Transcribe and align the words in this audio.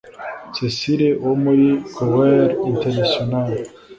Cecile 0.55 1.07
wo 1.25 1.33
muri 1.43 1.67
Choeur 1.93 2.47
Internationale 2.71 3.55